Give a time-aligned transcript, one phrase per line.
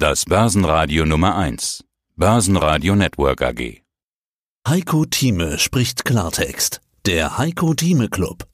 [0.00, 1.84] Das Börsenradio Nummer 1.
[2.14, 3.82] Börsenradio Network AG.
[4.68, 6.80] Heiko Thieme spricht Klartext.
[7.04, 8.44] Der Heiko Thieme Club.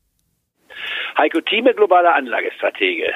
[1.19, 3.13] Heiko Thieme, globaler Anlagestratege.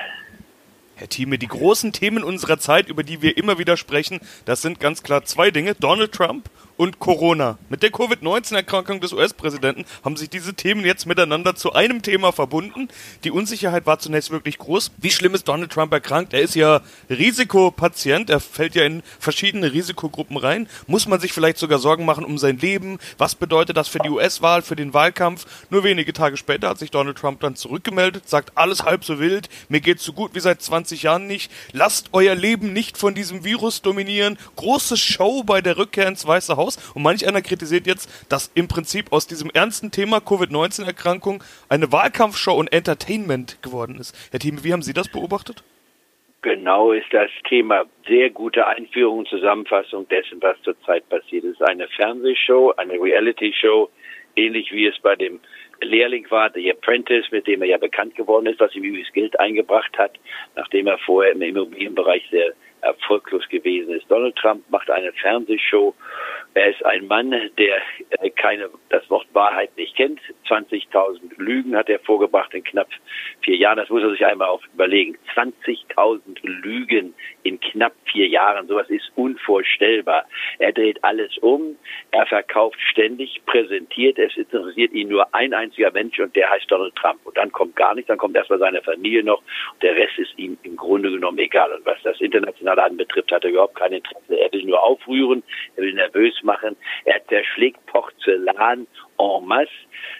[0.96, 4.78] Herr Thieme, die großen Themen unserer Zeit, über die wir immer wieder sprechen, das sind
[4.78, 5.74] ganz klar zwei Dinge.
[5.74, 7.58] Donald Trump und Corona.
[7.68, 12.88] Mit der Covid-19-Erkrankung des US-Präsidenten haben sich diese Themen jetzt miteinander zu einem Thema verbunden.
[13.24, 14.92] Die Unsicherheit war zunächst wirklich groß.
[14.96, 16.32] Wie schlimm ist Donald Trump erkrankt?
[16.32, 16.80] Er ist ja
[17.10, 20.68] Risikopatient, er fällt ja in verschiedene Risikogruppen rein.
[20.86, 22.98] Muss man sich vielleicht sogar Sorgen machen um sein Leben?
[23.18, 25.46] Was bedeutet das für die US-Wahl, für den Wahlkampf?
[25.70, 29.48] Nur wenige Tage später hat sich Donald Trump dann zurückgemeldet, sagt alles halb so wild,
[29.68, 31.50] mir geht's so gut wie seit 20 Jahren nicht.
[31.72, 34.38] Lasst euer Leben nicht von diesem Virus dominieren.
[34.54, 36.92] Große Show bei der Rückkehr ins Weiße Haus aus.
[36.94, 42.54] Und manch einer kritisiert jetzt, dass im Prinzip aus diesem ernsten Thema Covid-19-Erkrankung eine Wahlkampfshow
[42.54, 44.14] und Entertainment geworden ist.
[44.30, 45.64] Herr Thieme, wie haben Sie das beobachtet?
[46.42, 51.44] Genau ist das Thema sehr gute Einführung und Zusammenfassung dessen, was zurzeit passiert.
[51.44, 53.90] Ist eine Fernsehshow, eine Reality-Show,
[54.36, 55.40] ähnlich wie es bei dem
[55.80, 59.38] Lehrling war, The Apprentice, mit dem er ja bekannt geworden ist, was ihm übrigens Geld
[59.38, 60.12] eingebracht hat,
[60.54, 64.10] nachdem er vorher im Immobilienbereich sehr erfolglos gewesen ist.
[64.10, 65.94] Donald Trump macht eine Fernsehshow
[66.54, 67.82] er ist ein Mann, der
[68.20, 70.20] äh, keine, das Wort Wahrheit nicht kennt.
[70.48, 72.88] 20.000 Lügen hat er vorgebracht in knapp
[73.42, 73.76] vier Jahren.
[73.76, 75.16] Das muss er sich einmal auch überlegen.
[75.34, 78.66] 20.000 Lügen in knapp vier Jahren.
[78.66, 80.24] Sowas ist unvorstellbar.
[80.58, 81.76] Er dreht alles um.
[82.10, 84.18] Er verkauft ständig, präsentiert.
[84.18, 87.24] Es interessiert ihn nur ein einziger Mensch und der heißt Donald Trump.
[87.24, 88.08] Und dann kommt gar nichts.
[88.08, 89.42] Dann kommt erstmal seine Familie noch.
[89.82, 91.72] Der Rest ist ihm im Grunde genommen egal.
[91.72, 94.38] Und was das Internationale anbetrifft, hat er überhaupt kein Interesse.
[94.40, 95.42] Er will nur aufrühren.
[95.76, 96.76] Er will nervös machen.
[97.04, 98.86] Er zerschlägt Porzellan
[99.18, 99.70] en masse.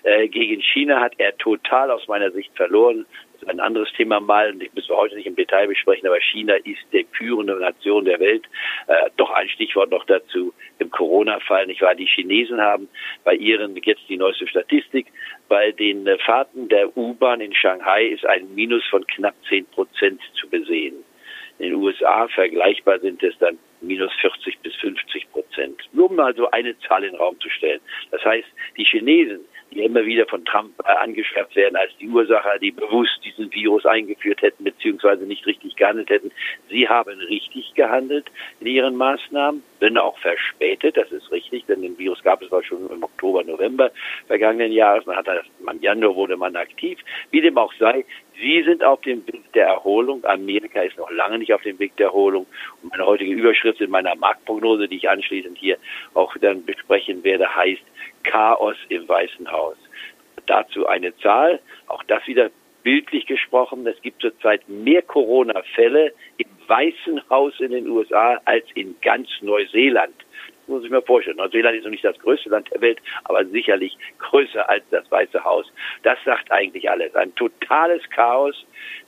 [0.02, 3.06] Äh, gegen China hat er total aus meiner Sicht verloren.
[3.32, 6.08] Das ist ein anderes Thema mal, und das müssen wir heute nicht im Detail besprechen,
[6.08, 8.44] aber China ist die führende Nation der Welt.
[8.88, 11.94] Äh, doch ein Stichwort noch dazu im Corona-Fall, nicht wahr?
[11.94, 12.88] Die Chinesen haben
[13.22, 15.06] bei ihren, jetzt die neueste Statistik,
[15.48, 20.20] bei den äh, Fahrten der U-Bahn in Shanghai ist ein Minus von knapp zehn Prozent
[20.34, 20.96] zu besehen.
[21.58, 25.80] In den USA vergleichbar sind es dann minus 40 bis 50 Prozent.
[25.92, 27.80] Nur um mal so eine Zahl in den Raum zu stellen.
[28.10, 29.40] Das heißt, die Chinesen,
[29.78, 33.86] die immer wieder von Trump äh, angeschwärzt werden als die Ursacher, die bewusst diesen Virus
[33.86, 36.32] eingeführt hätten beziehungsweise nicht richtig gehandelt hätten,
[36.68, 38.26] sie haben richtig gehandelt
[38.60, 42.62] in ihren Maßnahmen, wenn auch verspätet, das ist richtig, denn den Virus gab es war
[42.64, 43.92] schon im Oktober, November
[44.26, 46.98] vergangenen Jahres, man hat das, im Januar wurde man aktiv,
[47.30, 48.04] wie dem auch sei,
[48.40, 50.24] Sie sind auf dem Weg der Erholung.
[50.24, 52.46] Amerika ist noch lange nicht auf dem Weg der Erholung.
[52.82, 55.76] Und meine heutige Überschrift in meiner Marktprognose, die ich anschließend hier
[56.14, 57.82] auch dann besprechen werde, heißt
[58.28, 59.76] Chaos im Weißen Haus.
[60.46, 62.50] Dazu eine Zahl, auch das wieder
[62.82, 63.86] bildlich gesprochen.
[63.86, 70.14] Es gibt zurzeit mehr Corona-Fälle im Weißen Haus in den USA als in ganz Neuseeland
[70.68, 71.36] muss ich mir vorstellen.
[71.36, 75.44] Neuseeland ist noch nicht das größte Land der Welt, aber sicherlich größer als das Weiße
[75.44, 75.66] Haus.
[76.02, 77.14] Das sagt eigentlich alles.
[77.14, 78.54] Ein totales Chaos.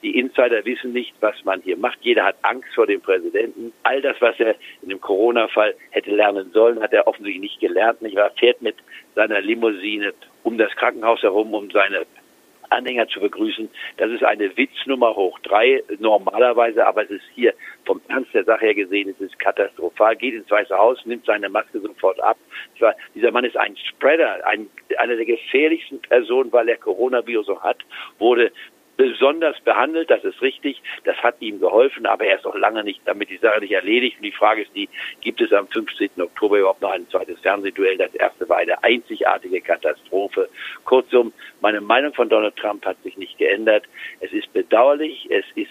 [0.03, 1.99] Die Insider wissen nicht, was man hier macht.
[2.03, 3.73] Jeder hat Angst vor dem Präsidenten.
[3.83, 8.01] All das, was er in dem Corona-Fall hätte lernen sollen, hat er offensichtlich nicht gelernt.
[8.01, 8.33] Wahr?
[8.39, 8.77] Fährt mit
[9.15, 12.07] seiner Limousine um das Krankenhaus herum, um seine
[12.71, 13.69] Anhänger zu begrüßen.
[13.97, 17.55] Das ist eine Witznummer hoch drei normalerweise, aber es ist hier
[17.85, 20.17] vom Ernst der Sache her gesehen, es ist katastrophal.
[20.17, 22.39] Geht ins Weiße Haus, nimmt seine Maske sofort ab.
[22.79, 27.79] War, dieser Mann ist ein Spreader, ein, einer der gefährlichsten Personen, weil er Coronavirus hat,
[28.19, 28.53] wurde
[29.01, 33.01] besonders behandelt, das ist richtig, das hat ihm geholfen, aber er ist noch lange nicht
[33.07, 34.19] damit die Sache nicht erledigt.
[34.19, 34.91] Und die Frage ist die,
[35.23, 36.11] gibt es am 15.
[36.19, 37.97] Oktober überhaupt noch ein zweites Fernsehduell?
[37.97, 40.51] Das erste war eine einzigartige Katastrophe.
[40.85, 43.85] Kurzum, meine Meinung von Donald Trump hat sich nicht geändert.
[44.21, 45.71] Es ist bedauerlich, es ist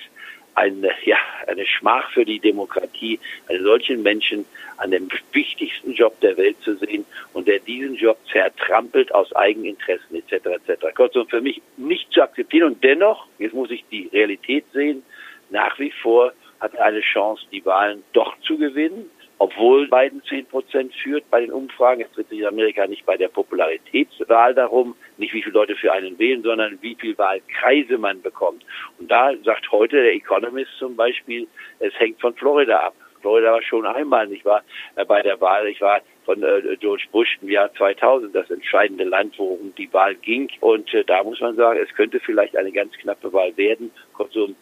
[0.55, 1.17] eine, ja,
[1.47, 4.45] eine Schmach für die Demokratie, einen solchen Menschen
[4.77, 10.15] an dem wichtigsten Job der Welt zu sehen und der diesen Job zertrampelt aus Eigeninteressen
[10.15, 10.45] etc.
[10.67, 10.95] etc.
[10.95, 15.03] Kurzum, für mich nicht zu akzeptieren und dennoch, jetzt muss ich die Realität sehen,
[15.49, 19.09] nach wie vor hat er eine Chance, die Wahlen doch zu gewinnen
[19.39, 22.01] obwohl Biden zehn Prozent führt bei den Umfragen.
[22.01, 25.93] Es dreht sich in Amerika nicht bei der Popularitätswahl darum, nicht wie viele Leute für
[25.93, 28.65] einen wählen, sondern wie viel Wahlkreise man bekommt.
[28.99, 31.47] Und da sagt heute der Economist zum Beispiel,
[31.79, 32.95] es hängt von Florida ab.
[33.21, 34.63] Florida war schon einmal, nicht wahr,
[34.95, 35.67] äh, bei der Wahl.
[35.67, 40.15] Ich war von äh, George Bush im Jahr 2000 das entscheidende Land, worum die Wahl
[40.15, 40.49] ging.
[40.59, 43.91] Und äh, da muss man sagen, es könnte vielleicht eine ganz knappe Wahl werden.
[44.13, 44.55] Kurzum,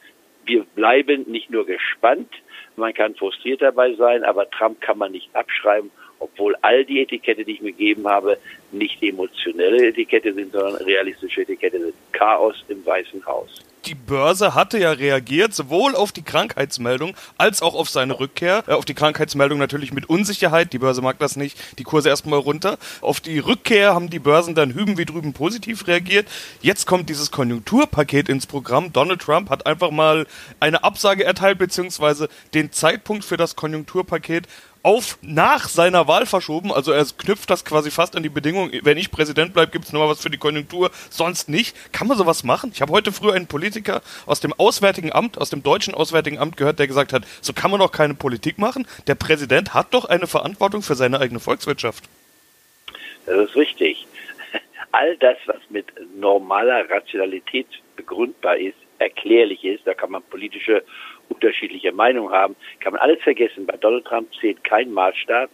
[0.45, 2.29] wir bleiben nicht nur gespannt,
[2.77, 7.43] man kann frustriert dabei sein, aber Trump kann man nicht abschreiben, obwohl all die Etikette,
[7.43, 8.37] die ich mir gegeben habe,
[8.71, 11.93] nicht emotionelle Etikette sind, sondern realistische Etikette sind.
[12.11, 13.63] Chaos im Weißen Haus.
[13.87, 18.63] Die Börse hatte ja reagiert, sowohl auf die Krankheitsmeldung als auch auf seine Rückkehr.
[18.67, 22.39] Äh, auf die Krankheitsmeldung natürlich mit Unsicherheit, die Börse mag das nicht, die Kurse erstmal
[22.39, 22.77] runter.
[23.01, 26.27] Auf die Rückkehr haben die Börsen dann hüben wie drüben positiv reagiert.
[26.61, 28.91] Jetzt kommt dieses Konjunkturpaket ins Programm.
[28.91, 30.27] Donald Trump hat einfach mal
[30.59, 34.47] eine Absage erteilt, beziehungsweise den Zeitpunkt für das Konjunkturpaket
[34.87, 36.71] auf nach seiner Wahl verschoben.
[36.71, 39.91] Also er knüpft das quasi fast an die Bedingung, wenn ich Präsident bleibe, gibt es
[39.91, 41.75] nur mal was für die Konjunktur, sonst nicht.
[41.91, 42.71] Kann man sowas machen?
[42.73, 46.55] Ich habe heute früher einen Politiker aus dem Auswärtigen Amt, aus dem deutschen Auswärtigen Amt
[46.55, 48.87] gehört, der gesagt hat, so kann man doch keine Politik machen.
[49.07, 52.05] Der Präsident hat doch eine Verantwortung für seine eigene Volkswirtschaft.
[53.25, 54.07] Das ist richtig.
[54.93, 57.67] All das, was mit normaler Rationalität
[57.97, 60.83] begründbar ist, erklärlich ist, da kann man politische
[61.29, 63.65] unterschiedliche Meinungen haben, kann man alles vergessen.
[63.65, 65.49] Bei Donald Trump zählt kein Maßstab.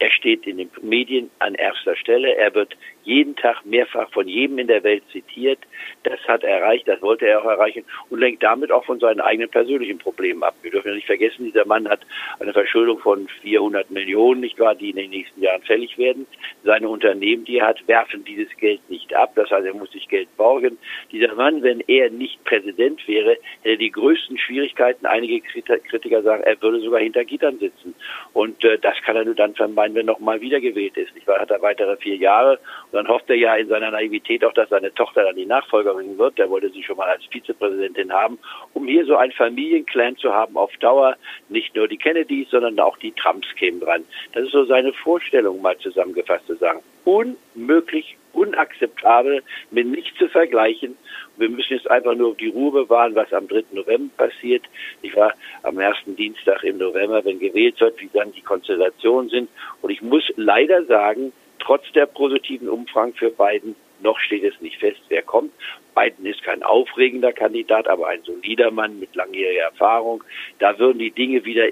[0.00, 2.34] Er steht in den Medien an erster Stelle.
[2.34, 2.74] Er wird
[3.04, 5.58] jeden Tag mehrfach von jedem in der Welt zitiert.
[6.04, 9.20] Das hat er erreicht, das wollte er auch erreichen und lenkt damit auch von seinen
[9.20, 10.54] eigenen persönlichen Problemen ab.
[10.62, 12.00] Wir dürfen ja nicht vergessen, dieser Mann hat
[12.38, 16.26] eine Verschuldung von 400 Millionen, nicht wahr, die in den nächsten Jahren fällig werden.
[16.64, 19.32] Seine Unternehmen, die er hat, werfen dieses Geld nicht ab.
[19.34, 20.78] Das heißt, er muss sich Geld borgen.
[21.12, 25.04] Dieser Mann, wenn er nicht Präsident wäre, hätte die größten Schwierigkeiten.
[25.10, 27.94] Einige Kritiker sagen, er würde sogar hinter Gittern sitzen.
[28.32, 31.14] Und äh, das kann er nur dann vermeiden, wenn er nochmal wiedergewählt ist.
[31.14, 32.58] Nicht wahr, hat er weitere vier Jahre
[32.90, 36.16] und dann hofft er ja in seiner Naivität auch, dass seine Tochter dann die Nachfolgerin
[36.16, 36.38] wird.
[36.38, 38.38] Der wollte sie schon mal als Vizepräsidentin haben,
[38.72, 41.16] um hier so ein Familienclan zu haben auf Dauer.
[41.48, 44.04] Nicht nur die Kennedys, sondern auch die Trumps kämen dran.
[44.32, 46.80] Das ist so seine Vorstellung, mal zusammengefasst zu sagen.
[47.04, 50.96] Unmöglich, unakzeptabel, mit nichts zu vergleichen.
[51.40, 53.64] Wir müssen jetzt einfach nur die Ruhe bewahren, was am 3.
[53.72, 54.62] November passiert.
[55.00, 55.32] Ich war
[55.62, 59.48] am ersten Dienstag im November, wenn gewählt wird, wie dann die Konstellationen sind.
[59.80, 64.78] Und ich muss leider sagen, trotz der positiven Umfragen für Biden, noch steht es nicht
[64.78, 65.52] fest, wer kommt.
[65.94, 70.22] Biden ist kein aufregender Kandidat, aber ein solider Mann mit langjähriger Erfahrung.
[70.58, 71.68] Da würden die Dinge wieder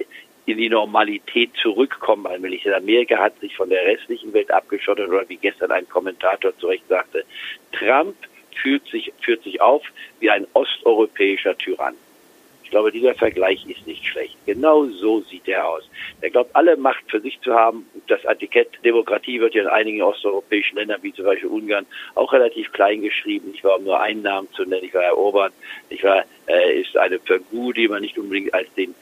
[0.47, 2.67] in die Normalität zurückkommen allmählich.
[2.75, 6.89] Amerika hat sich von der restlichen Welt abgeschottet oder wie gestern ein Kommentator zu Recht
[6.89, 7.25] sagte,
[7.73, 8.17] Trump
[8.63, 9.83] führt sich, führt sich auf
[10.21, 11.95] wie ein osteuropäischer Tyrann.
[12.69, 14.37] Ich glaube, dieser Vergleich ist nicht schlecht.
[14.45, 15.89] Genau so sieht er aus.
[16.21, 17.87] Er glaubt, alle Macht für sich zu haben.
[18.09, 22.71] Das Etikett Demokratie wird ja in einigen osteuropäischen Ländern, wie zum Beispiel Ungarn, auch relativ
[22.73, 23.53] klein geschrieben.
[23.55, 24.85] Ich war um nur einen Namen zu nennen.
[24.85, 25.51] Ich war Orban.
[25.89, 28.95] Ich war, äh, ist eine Figur, die man nicht unbedingt als den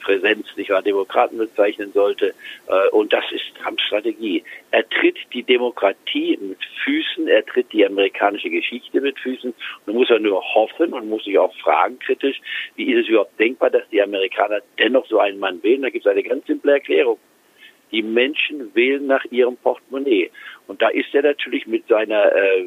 [0.00, 2.34] Präsenz nicht wahr, Demokraten bezeichnen sollte.
[2.68, 4.44] Äh, und das ist Trumps Strategie.
[4.70, 9.54] Er tritt die Demokratie mit Füßen, er tritt die amerikanische Geschichte mit Füßen.
[9.86, 12.40] Und muss er nur hoffen und muss sich auch fragen kritisch,
[12.76, 15.82] wie ist es überhaupt denkbar, dass die Amerikaner dennoch so einen Mann wählen?
[15.82, 17.18] Da gibt es eine ganz simple Erklärung.
[17.90, 20.30] Die Menschen wählen nach ihrem Portemonnaie.
[20.66, 22.64] Und da ist er natürlich mit seiner äh,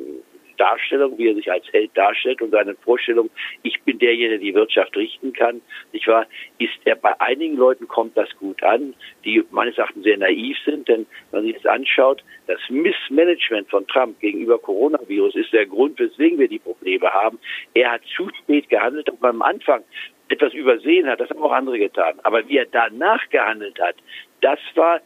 [0.58, 3.30] Darstellung, wie er sich als Held darstellt und seine Vorstellung,
[3.64, 5.62] ich bin derjenige, der die Wirtschaft richten kann,
[5.92, 6.26] nicht wahr,
[6.58, 8.94] ist er bei einigen Leuten kommt das gut an,
[9.24, 13.88] die meines Erachtens sehr naiv sind, denn wenn man sich das anschaut, das Missmanagement von
[13.88, 17.40] Trump gegenüber Coronavirus ist der Grund, weswegen wir die Probleme haben.
[17.74, 19.84] Er hat zu spät gehandelt, aber am Anfang
[20.30, 22.20] etwas übersehen hat, das haben auch andere getan.
[22.24, 23.96] Aber wie er danach gehandelt hat,
[24.42, 25.02] das war,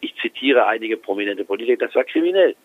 [0.00, 2.56] ich zitiere einige prominente Politiker, das war kriminell.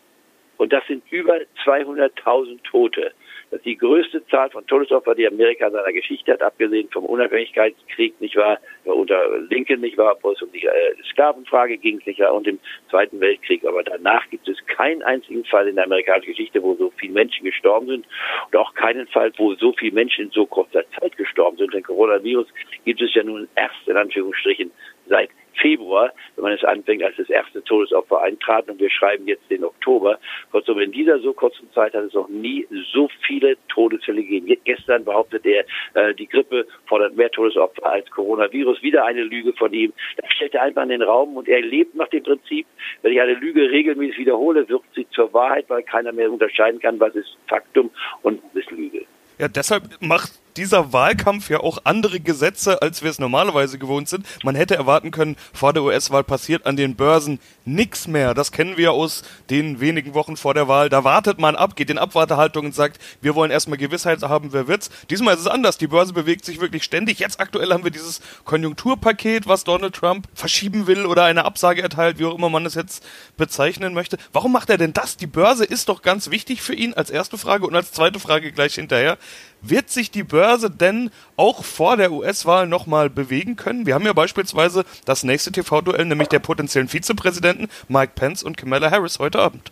[0.61, 3.13] Und das sind über 200.000 Tote.
[3.49, 7.03] Das ist die größte Zahl von Todesopfern, die Amerika in seiner Geschichte hat, abgesehen vom
[7.05, 12.19] Unabhängigkeitskrieg, nicht wahr, unter Lincoln, nicht wahr, wo es um die äh, Sklavenfrage ging, nicht
[12.19, 12.59] wahr, und im
[12.91, 13.65] Zweiten Weltkrieg.
[13.65, 17.43] Aber danach gibt es keinen einzigen Fall in der amerikanischen Geschichte, wo so viele Menschen
[17.43, 18.05] gestorben sind
[18.51, 21.73] und auch keinen Fall, wo so viele Menschen in so kurzer Zeit gestorben sind.
[21.73, 22.45] Denn Coronavirus
[22.85, 24.69] gibt es ja nun erst in Anführungsstrichen
[25.07, 29.49] seit Februar, wenn man es anfängt, als das erste Todesopfer eintrat und wir schreiben jetzt
[29.49, 30.19] den Oktober.
[30.51, 34.57] Kurzum, in dieser so kurzen Zeit hat es noch nie so viele Todesfälle gegeben.
[34.63, 38.81] Gestern behauptet er, äh, die Grippe fordert mehr Todesopfer als Coronavirus.
[38.81, 39.93] Wieder eine Lüge von ihm.
[40.17, 42.65] Das stellt er einfach in den Raum und er lebt nach dem Prinzip,
[43.01, 46.99] wenn ich eine Lüge regelmäßig wiederhole, wird sie zur Wahrheit, weil keiner mehr unterscheiden kann,
[46.99, 47.91] was ist Faktum
[48.21, 49.05] und ist Lüge.
[49.37, 54.25] Ja, deshalb macht dieser Wahlkampf ja auch andere Gesetze, als wir es normalerweise gewohnt sind.
[54.43, 58.33] Man hätte erwarten können, vor der US-Wahl passiert an den Börsen nichts mehr.
[58.33, 60.89] Das kennen wir aus den wenigen Wochen vor der Wahl.
[60.89, 64.67] Da wartet man ab, geht in Abwartehaltung und sagt, wir wollen erstmal Gewissheit haben, wer
[64.67, 64.89] wird's.
[65.09, 65.77] Diesmal ist es anders.
[65.77, 67.19] Die Börse bewegt sich wirklich ständig.
[67.19, 72.19] Jetzt aktuell haben wir dieses Konjunkturpaket, was Donald Trump verschieben will oder eine Absage erteilt,
[72.19, 73.03] wie auch immer man es jetzt
[73.37, 74.17] bezeichnen möchte.
[74.33, 75.17] Warum macht er denn das?
[75.17, 78.51] Die Börse ist doch ganz wichtig für ihn als erste Frage und als zweite Frage
[78.51, 79.17] gleich hinterher.
[79.61, 83.85] Wird sich die Börse denn auch vor der US-Wahl nochmal bewegen können?
[83.85, 88.89] Wir haben ja beispielsweise das nächste TV-Duell, nämlich der potenziellen Vizepräsidenten Mike Pence und Kamala
[88.89, 89.71] Harris heute Abend.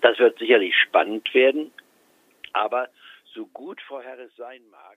[0.00, 1.70] Das wird sicherlich spannend werden,
[2.54, 2.88] aber
[3.34, 4.96] so gut Frau Harris sein mag.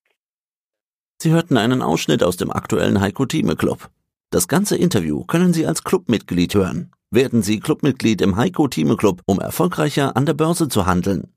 [1.22, 3.89] Sie hörten einen Ausschnitt aus dem aktuellen Heiko Thieme Club.
[4.31, 6.93] Das ganze Interview können Sie als Clubmitglied hören.
[7.12, 11.34] Werden Sie Clubmitglied im Heiko Thieme Club, um erfolgreicher an der Börse zu handeln.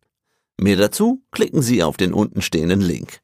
[0.60, 3.22] Mehr dazu klicken Sie auf den untenstehenden Link.